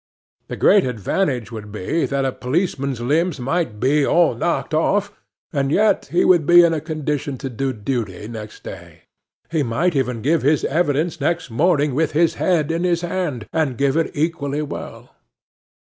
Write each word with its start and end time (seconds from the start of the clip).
The 0.47 0.55
great 0.57 0.83
advantage 0.83 1.51
would 1.51 1.71
be, 1.71 2.07
that 2.07 2.25
a 2.25 2.31
policeman's 2.31 3.01
limbs 3.01 3.39
might 3.39 3.79
be 3.79 4.03
all 4.03 4.33
knocked 4.33 4.73
off, 4.73 5.13
and 5.53 5.71
yet 5.71 6.07
he 6.07 6.25
would 6.25 6.47
be 6.47 6.63
in 6.63 6.73
a 6.73 6.81
condition 6.81 7.37
to 7.37 7.51
do 7.51 7.71
duty 7.71 8.27
next 8.27 8.63
day. 8.63 9.03
He 9.51 9.61
might 9.61 9.95
even 9.95 10.23
give 10.23 10.41
his 10.41 10.65
evidence 10.65 11.21
next 11.21 11.51
morning 11.51 11.93
with 11.93 12.13
his 12.13 12.33
head 12.41 12.71
in 12.71 12.83
his 12.83 13.01
hand, 13.01 13.45
and 13.53 13.77
give 13.77 13.95
it 13.95 14.09
equally 14.15 14.63
well. 14.63 15.11